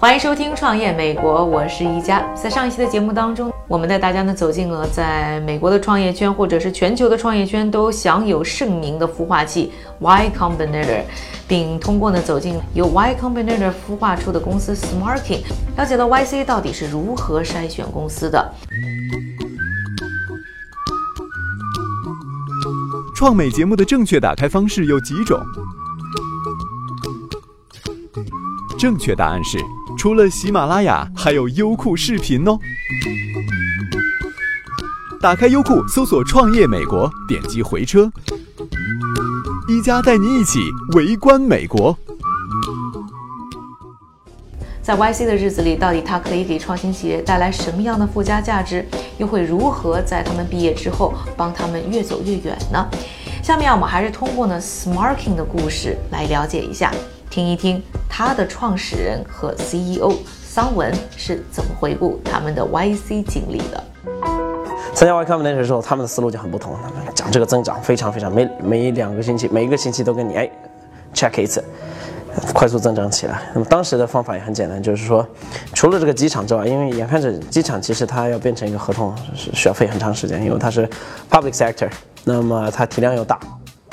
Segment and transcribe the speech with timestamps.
[0.00, 2.26] 欢迎收听《创业美国》，我是一加。
[2.34, 11.02] 在上一期的节目当中，我们带大家呢走进了在美国的创业圈或者是全球的创业圈都享有盛名的孵化器 Y Combinator，
[11.46, 15.42] 并通过呢走进由 Y Combinator 孵化出的公司 Smarking，
[15.76, 18.54] 了解到 YC 到底是如何筛选公司的。
[23.14, 25.38] 创美节目的正确打开方式有几种？
[28.78, 29.58] 正确答案是，
[30.00, 32.58] 除了喜马拉雅，还有优酷视频哦。
[35.20, 38.10] 打开优酷，搜索“创业美国”，点击回车，
[39.68, 40.58] 一加带你一起
[40.94, 41.94] 围观美国。
[44.80, 48.82] 在 YC 的日子里，到底它可以给创新企业带来什么样的附加价值？
[49.18, 52.88] 又会如何在他们毕业之后帮他们越走越远呢？
[53.42, 56.90] 下面我们还是通过呢 Smarking 的故事来了解一下，
[57.30, 60.12] 听一听他的创始人和 CEO
[60.44, 63.84] 桑文是怎么回顾他们的 YC 经历的。
[64.92, 66.74] 参加 Y Combinator 的时候，他们的思路就很不同。
[66.82, 70.50] 他们讲这个增长非常非常每每两个星期，每一个星期都跟你哎
[71.14, 71.64] check 一次，
[72.52, 73.42] 快速增长起来。
[73.54, 75.24] 那么当时的方法也很简单，就是说，
[75.72, 80.84] 除了这个机场之外，因为眼看着机场其实它要变成一个合同是需要费很长时间，因为它是
[81.30, 81.88] public sector，
[82.24, 83.38] 那么它体量又大，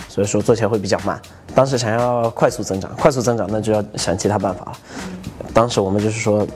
[0.10, 1.22] 所以说做起来会比较慢。
[1.58, 4.72] 当时想要快速增长，快速增长那就要想其他办法了。
[5.56, 6.48] 当时我们就是说。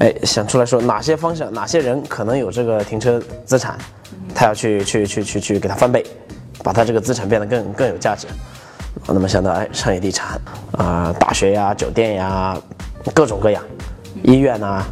[0.00, 3.76] 哎，想出来说哪些方向、哪些人可能有这个停车资产，
[4.32, 6.06] 他要去去去去去给他翻倍，
[6.62, 8.28] 把他这个资产变得更更有价值。
[9.08, 10.40] 那么想到哎，商业地产
[10.76, 12.56] 啊、大学呀、酒店呀，
[13.12, 13.60] 各种各样，
[14.22, 14.84] 医院呐、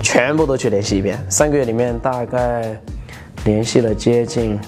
[0.00, 1.22] 全部都去联系一遍。
[1.28, 2.80] 三个月里面大概
[3.44, 4.58] 联系了接近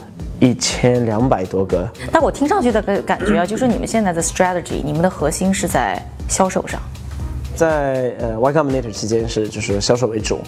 [0.41, 1.89] 一千两百多个。
[2.13, 6.81] 但我听上去的感感觉啊，就是你们现在的 strategy，你们的核心是在销售上。
[7.57, 10.39] 在呃 Y Combinator 期间是就是销售为主，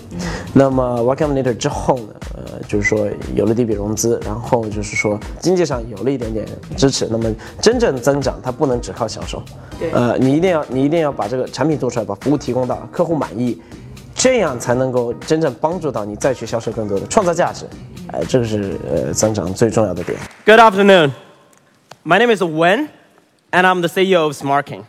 [0.53, 6.47] 那么 Y Combinator 之后呢，呃就是说有了第一笔融资，然后就是说经济上有了一点点
[6.77, 7.28] 支持，那么
[7.61, 9.43] 真正增长它不能只靠销售，
[9.77, 13.61] 对呃你一定要你一定要把这个产品做出来，把服务提供到客户满意，
[14.15, 17.67] 这样才能够真正帮助到你再去销售更多的，创造价值，
[18.12, 20.18] 呃这个是呃增长最重要的点。
[20.46, 21.12] Good afternoon.
[22.03, 22.90] My name is Wen,
[23.51, 24.84] and I'm the CEO of Smarking.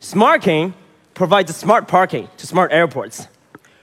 [0.00, 0.72] Smarking
[1.14, 3.26] provides smart parking to smart airports.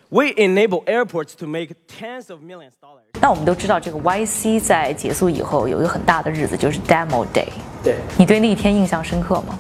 [0.10, 3.04] We enable airports to make tens of millions of dollars.
[3.22, 7.48] 那我们都知道，这个 YC 在结束以后有一个很大的日子，就是 Demo Day。
[7.84, 7.98] 对。
[8.18, 9.58] 你对那一天印象深刻吗？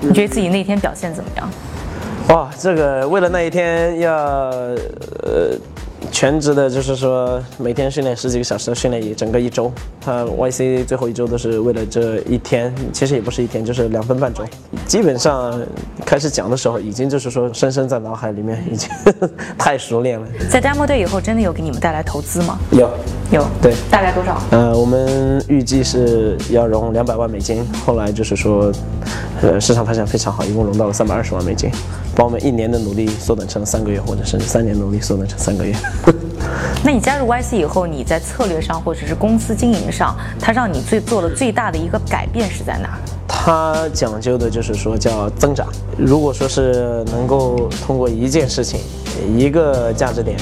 [0.00, 1.48] 你觉得自己那天表现怎么样？
[2.28, 5.56] 哇，这个为了那一天要呃
[6.19, 9.71] 全职的，就是说每天训练十几个小时的训练，一整个一周。
[10.01, 14.45] 他 YC 最后一周都是为了这一天，其实也不是一天，就是两分半钟。
[14.85, 15.57] 基本上
[16.05, 18.89] 开始讲的时候，已经就是说深深在脑海里面，已经
[19.57, 20.27] 太熟练了。
[20.49, 22.59] 在 Demo Day 以后，真的有给你们带来投资吗？
[22.71, 22.91] 有，
[23.31, 23.47] 有。
[23.61, 23.73] 对。
[23.89, 24.41] 大概多少？
[24.51, 28.69] 呃，我们预计是要融两百万美金，后来就是说，
[29.41, 31.71] 呃，市场反响非常好，一共融到了三百二十万美金，
[32.19, 35.73] 把我们一年的努力缩短成了三个月，或者甚至三年努力缩短成三个月。
[36.83, 42.99] 那你加入 YC 以后，你在策略上或者是公司经营上，它让你最做的最大的一个改变是在哪儿？
[43.25, 45.65] 它讲究的就是说叫增长。
[45.97, 48.81] 如果说是能够通过一件事情、
[49.37, 50.37] 一个价值点，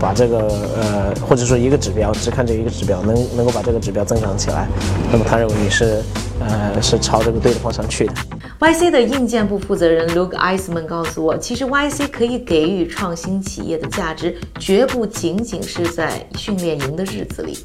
[0.00, 0.38] 把这个
[0.80, 4.66] 呃或者说一个指标，只看这一个指标，能能够把这个指标增长起来，
[5.12, 6.02] 那么他认为你是
[6.40, 8.14] 呃是朝这个对的方向去的。
[8.60, 17.56] YC 的硬件部负责人 Luke Eisman 告诉我，其实 YC 可以给予创新企业的价值，绝不仅仅是在训练营的日子里。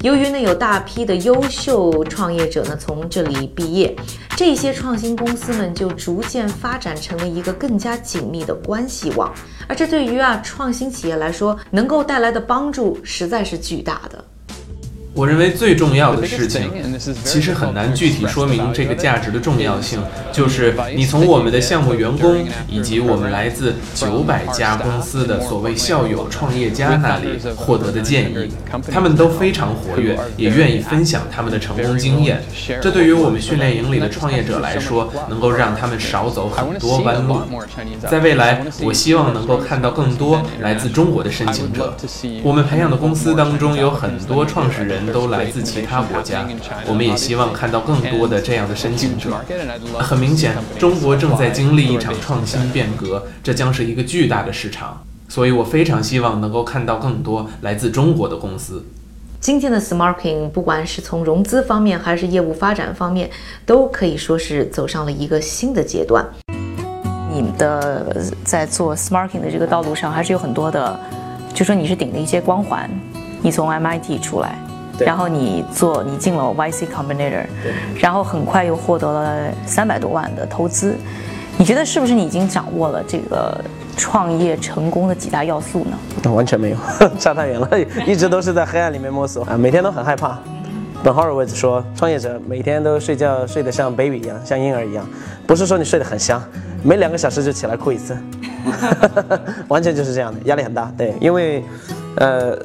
[0.00, 3.94] 由于呢有大批的优秀创业者呢从这里毕业，
[4.34, 9.30] 这些创新公司们就逐渐发展成了一个更加紧密的关系网，
[9.68, 14.24] 而这对于啊创新企业来说，能够带来的帮助实在是巨大的。
[15.14, 16.70] 我认为最重要的事情，
[17.22, 20.00] 其实很难具体说明这个价值的重要性。
[20.32, 28.48] 就是你从我们的项目员工以及我们来自九百家公司的所谓校友、创业家那里获得的建议，
[28.90, 32.42] 他们都非常活跃，也愿意分享他们的成功经验。
[32.80, 37.42] 这对于我们训练营里的创业者来说，能够让他们少走很多弯路。
[38.08, 41.94] 在未来，我希望能够看到更多来自中国的申请者。
[42.42, 45.01] 我们培养的公司当中有很多创始人。
[45.06, 46.46] 都来自其他国家，
[46.86, 49.30] 我们也希望看到更多的这样的申请者。
[49.98, 58.84] 很明显，中国正在经历一场创新变革，这将是一个巨大的市场，所以我非常希望能够看到更多来自中国的公司。
[59.40, 63.28] 今天的 Smarking，不管是从融资方面还是业务发展方面，
[63.66, 66.24] 都可以说是走上了一个新的阶段。
[67.28, 71.00] 你的在做 Smarking 的这个道路上，还是有很多的，
[71.52, 72.88] 就说你是顶着一些光环。
[73.40, 74.56] 你从 MIT 出来。
[74.98, 77.44] 然后你做，你进了 YC Combinator，
[77.98, 80.96] 然后很快又获得了三百多万的投资。
[81.58, 83.62] 你觉得是不是你已经掌握了这个
[83.96, 85.98] 创业成功的几大要素呢？
[86.22, 86.76] 那 完全没有，
[87.20, 87.68] 差太远了，
[88.06, 90.38] 一直都是在黑暗里面摸索啊，每天都很害怕。
[91.04, 95.06] 本哈尔维兹说，创业者每天都睡觉睡得像 baby 一样，像婴儿一样，
[95.46, 96.42] 不是说你睡得很香，
[96.82, 98.16] 每两个小时就起来哭一次，
[99.68, 100.90] 完全就是这样的，压力很大。
[100.96, 101.62] 对，因为，
[102.16, 102.56] 呃。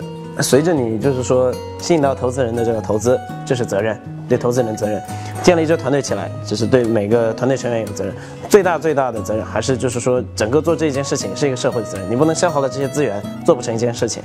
[0.42, 4.00] 随着你就是说吸引到投资人的这个投资，这是责任，
[4.30, 5.02] 对投资人责任。
[5.44, 8.14] 建立一支团队起来，只是对每个团队成员有责任。
[8.50, 12.10] 最大最大的责任还是就是说整个做这件事情是一个社会责任。
[12.10, 14.22] 你不能消耗了这些资源做不成一件事情，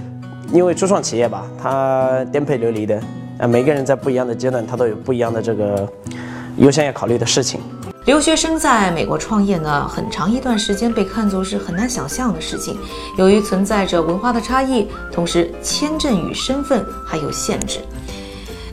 [0.53, 3.01] 因为初创企业吧，它颠沛流离的，
[3.39, 5.89] 啊，每个人在不一样的阶段，他都有不一样的这个
[6.57, 7.61] 优先要考虑的事情。
[8.05, 12.77] 留学生在美国创业呢，很长一段时间被看作是很难想象的事情。
[13.17, 17.79] 由于存在着文化的差异，同时签证与身份还有限制。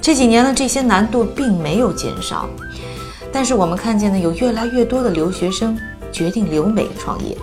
[0.02, 2.50] 这几年呢，这些难度并没有减少。
[3.32, 5.78] 但是我们看见呢，有越来越多的留学生
[6.12, 7.38] 决定留美创业。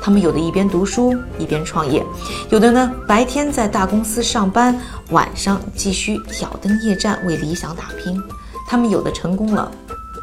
[0.00, 2.04] 他们有的一边读书一边创业，
[2.50, 4.78] 有的呢白天在大公司上班，
[5.10, 8.22] 晚上继续挑灯夜战为理想打拼。
[8.68, 9.70] 他们有的成功了。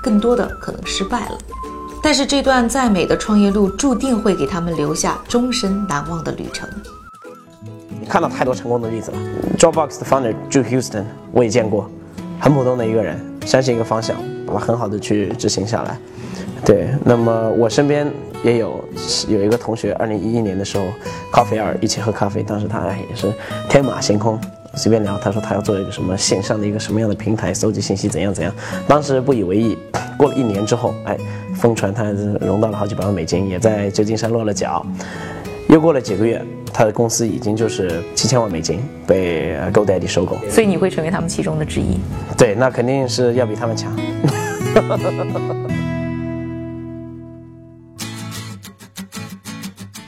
[0.02, 1.38] 更多的可能失败了，
[2.02, 6.68] 但是这段再美的创业路注定会给他们留下终身难忘的旅程。
[8.08, 9.18] 看到太多成功的例子了
[9.58, 11.90] ，Dropbox 的 founder Drew Houston 我也见过，
[12.40, 14.16] 很普通的一个人，相信一个方向，
[14.48, 15.98] 把它很好的去执行下来。
[16.66, 18.12] 对，那么我身边
[18.44, 18.84] 也有
[19.28, 20.86] 有一个同学，二零一一年的时候，
[21.32, 22.80] 咖啡尔一起喝咖啡，当时他
[23.10, 23.32] 也是
[23.70, 24.40] 天马行空。
[24.76, 28.54] 随便聊，他说他要做一个什么线上的一个什么样的平台，搜集信息怎样怎样。
[28.88, 29.76] 当时不以为意，
[30.20, 31.18] 过了一年之后，哎，
[31.56, 32.04] 疯传他
[32.42, 34.86] 融到了好几百万美金，也在旧金山落了脚。
[35.70, 36.44] 又过了几个月，
[36.74, 40.38] 他的公司已经就是七千万美金被 GoDaddy 收购。
[40.50, 41.98] 所以你会成为他们其中的之一？
[42.38, 43.96] 对，那肯定是要比他们强。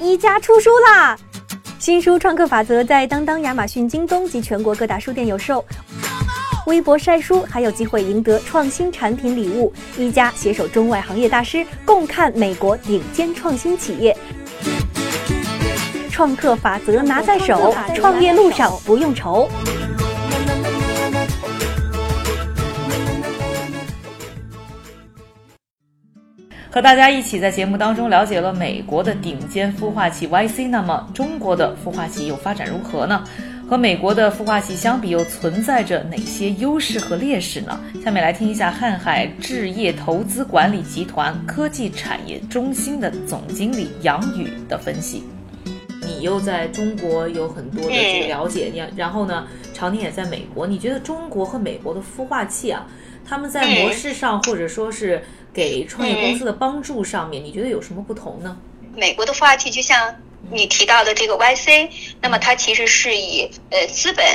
[0.02, 1.18] 一家出书啦！
[1.80, 5.64] 新书《创客法则》在当当、亚马逊、京东及全国各大书店有售。
[6.68, 9.74] 微博晒书还有机会赢得创新产品礼物。
[9.98, 14.16] 一家携手中外行业大师，共看美国顶尖创新企业。
[16.10, 19.50] 创客法则拿在手，创业路上不用愁。
[26.74, 33.24] 和大家一起在节目当中了解了美国的顶尖孵化器 YC，那么中国的孵化器又发展如何呢？
[33.72, 37.80] 和美国的孵化器相比，又存在着哪些优势和劣势呢？
[38.04, 45.24] 下面来听一下瀚海置业投资管理集团科技产业中心的总经理杨宇的分析。
[46.02, 52.86] 你又在中国有很多的这个了解，你然后呢，常年也在美国，你觉得中国和美国的孵化器啊，
[53.26, 55.24] 他们在模式上或者说是？
[55.54, 58.58] 给创业公司的帮助上面，你觉得有什么不同呢？
[58.96, 60.16] 美国的孵化器就像
[60.52, 61.90] 你提到的这个 YC，
[62.22, 64.26] 那么它其实是以呃资本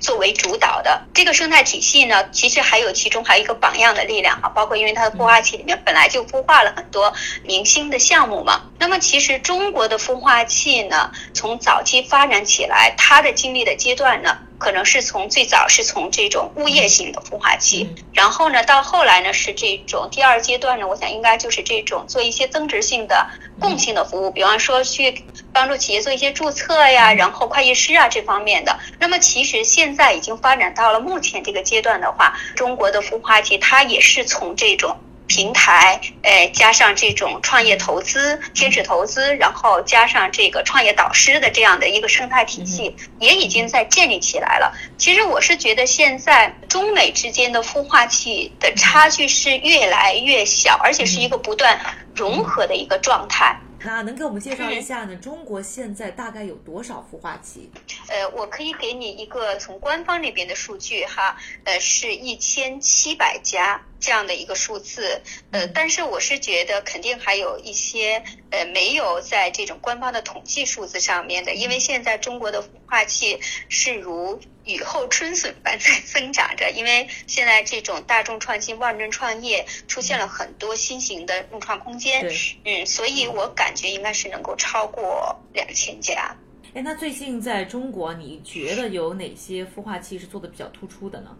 [0.00, 7.12] 作为主导的这个生态体系呢，其实还有其中还有一个榜样的力量啊，包括因为它的孵化器里面本来就孵化了很多
[7.44, 8.62] 明星的项目嘛。
[8.78, 14.38] 那么其实中国的孵化器呢，从早期发展起来，它的经历的阶段呢。
[14.60, 23.26] 可能是从最早是从这种物业型的孵化器，然后呢，到后来呢是这种第二阶段呢，我想应该就是这种做一些增值性的
[23.58, 28.78] 共性的服务，比方说去帮助企业做一些注册呀，然后会计师啊这方面的。
[28.98, 34.94] 那么其实现在已经发展到了目前这个阶段的话，中国的孵化器它也是从这种。
[35.30, 44.76] 平台，呃，加上这种创业投资、天使投资，然后加上这个创业导师的这样的一个生态体系，也已经在建立起来了。
[44.98, 51.78] 其实我是觉得，现在中美之间的孵化器的差距是越来越小，而且是一个不断
[52.12, 53.56] 融合的一个状态。
[53.82, 55.16] 那能给我们介绍一下呢？
[55.16, 57.70] 中国现在大概有多少孵化器？
[58.08, 65.20] 呃，我可以给你一个从官方那边的数据哈，呃，是一千七百家这样的一个数字。
[65.50, 74.40] 呃，但是我是觉得肯定还有一些呃没有在这种官方的统计数字上面的，因为现在中国的孵化器是如。
[74.74, 82.24] 雨后春笋般在 增长着，因为现在这种大众创新、万众创业出现了很多新型的共创空间，
[82.64, 86.34] 嗯，所以我感觉应该是能够超过两千家。
[86.74, 91.36] 哎，那最近在中国，你觉得有哪些孵化器是做的比较突出的呢？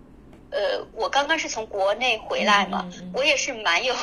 [0.50, 3.94] 呃，我刚刚是从国内回来嘛，我也是蛮有。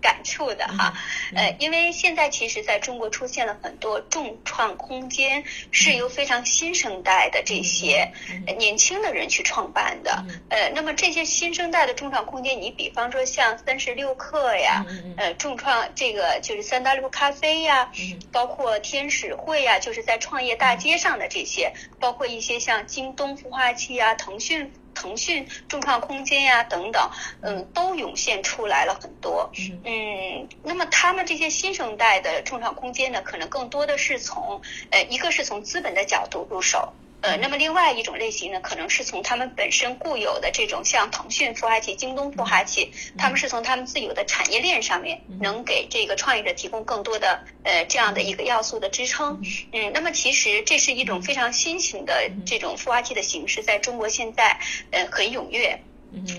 [0.00, 0.94] 感触的哈，
[1.34, 8.12] 呃，因为现在其实在中国出现了很多众创空间，是由非常新生代的这些
[8.58, 10.24] 年轻的人去创办的。
[10.48, 14.84] 呃，那么这些新生代的众创空间，你比方说像三十六氪呀，
[15.16, 17.90] 呃，众创这个就是三 W 咖啡呀，
[18.30, 24.72] 包括天使会呀，就是在创业大街上的这些，包括一些像京东孵化器呀，腾讯。
[25.00, 29.48] 腾讯众创空间呀，等等，嗯，都涌现出来了很多。
[29.84, 36.92] 嗯，那么他们这些新生代的众创空间呢，可能更多的是从，呃，一个是从资本的角度入手。
[37.20, 49.42] 呃，那么另外一种类型呢，可能是从他们本身固有的这种像腾讯孵化器、京东孵化器，他们是从他们自有的产业链上面，能给这个创业者提供更多的呃这样的一个要素的支撑。
[49.72, 54.60] 嗯，那么其实这是一种非常新型的这种孵化器的形式，在中国现在
[54.92, 55.82] 呃很踊跃。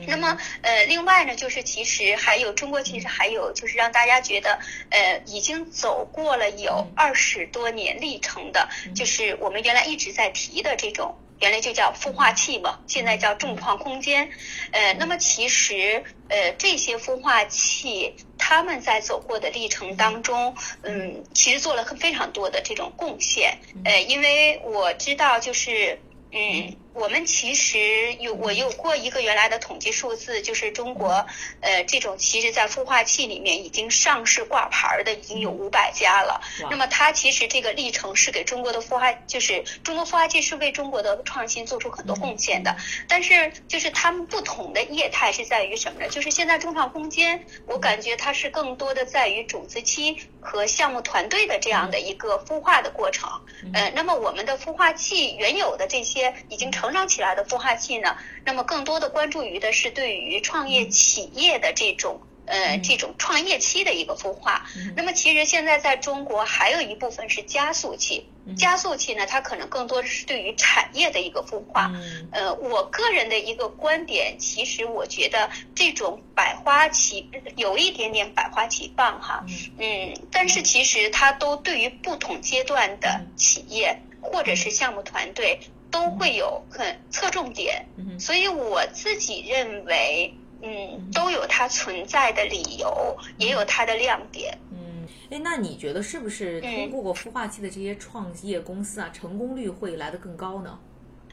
[0.08, 4.60] 那么，呃，另外呢，就是其实还有中国，其实还有就是让大家觉得，
[4.90, 14.32] 呃，已经走过了有二十多年历程的，就是我们原来一直在提的这种，原来就叫孵化器嘛，现在叫众创空间。
[14.72, 23.60] 呃，那么其实，呃，这些孵化器他们在走过的历程当中，嗯，其实做了非常多的这种贡献。
[23.86, 26.00] 呃，因为我知道，就是，
[26.32, 26.76] 嗯。
[26.94, 31.26] 我们其实有我有过一个原来的统计数字，就是中国，
[31.62, 36.42] 呃，这种其实在孵化器里面已经上市挂牌的已经有五百家了。
[36.70, 42.76] 那么它其实这个历程是给中国的孵化，就是中国孵化器是为中国的创新做出很多贡献的。
[43.08, 46.10] 但是就是他们不同的业态是在于什么呢？
[46.10, 53.30] 就是现在中创空间，我感觉它是更多的在于种子期和项目团队的这样的一个孵化的过程。
[53.74, 56.90] 呃，那么我们的孵化器原有的这些已经成。
[56.90, 64.66] 长起来的孵化器呢，那么更多的关注于的是对于创业企业的这种呃这种创业期的一个孵化。
[64.96, 71.92] 那么其实现在在中国还有一部分是加速器，加速器呢，它可能更多的是对于产业的一个孵化。
[72.32, 79.46] 呃，我个人的一个观点，其实我觉得这种百花齐有一点点百花齐放哈，
[79.78, 85.60] 嗯，但是其实它都对于不同阶段的企业或者是项目团队。
[85.92, 87.86] 都会有很侧重点，
[88.20, 94.58] 所以我自己认为，嗯，都有它存在的理由，也有它的亮点。
[94.72, 100.80] 嗯，哎，那你觉得是不是通过过孵化器的这些创业公司啊，成功率会来得更高呢？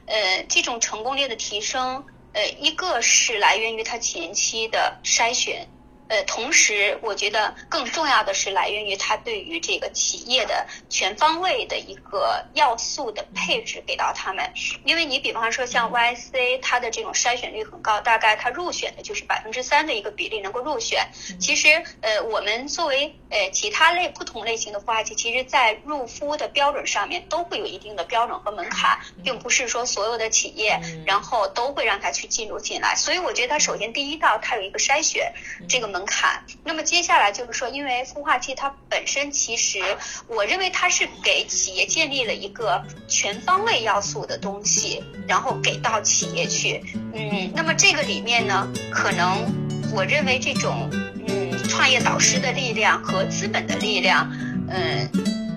[0.06, 5.66] 呃，这种成功率的提升，呃，一个是来源于它前期的筛选。
[6.08, 14.52] 呃，同时，我觉得更重要的是来源于它对于这个企业的全方位的一个要素的配置给到他们。
[14.84, 21.08] 因为你比方说像 YC，它的这种筛选率很高，大概它入选的就是百分之三的一个比例能够入选。
[21.40, 32.94] 其实，呃，我们作为呃其他类不同类型的孵化器，其实在入孵的标准上面都会有一定的标准和门槛，并不是说所有的企业然后都会让它去进入进来。
[32.94, 35.32] 所以我觉得它首先第一道它有一个筛选
[35.68, 35.95] 这个。
[35.96, 36.42] 门槛。
[36.62, 39.80] 那么接下来就是说，因为孵化器它本身其实，
[40.28, 46.82] 我认为它是给企业建立了一个全方位要素的东西，然后给到企业去。
[47.14, 49.46] 嗯，那么这个里面呢，可能
[49.94, 50.90] 我认为这种
[51.26, 54.30] 嗯创业导师的力量和资本的力量，
[54.68, 55.08] 嗯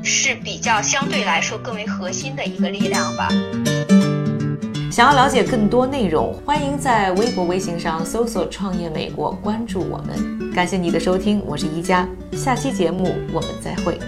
[0.04, 3.28] 是比较相对来说更为核心的一个力量吧。
[4.92, 10.52] 想要了解更多内容，欢迎在微博、微信上搜索“创业美国”，关注我们。
[10.52, 14.00] 感谢你的收听，我是一加，下期节目我们再会。